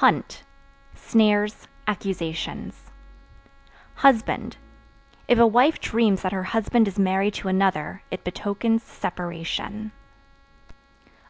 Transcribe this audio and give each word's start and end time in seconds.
Hunt 0.00 0.44
Snares, 0.94 1.68
accusations. 1.86 2.90
Husband 3.96 4.56
If 5.28 5.38
a 5.38 5.46
wife 5.46 5.78
dreams 5.78 6.22
that 6.22 6.32
her 6.32 6.44
husband 6.44 6.88
is 6.88 6.98
married 6.98 7.34
to 7.34 7.48
another 7.48 8.00
it 8.10 8.24
betokens 8.24 8.82
separation. 8.82 9.92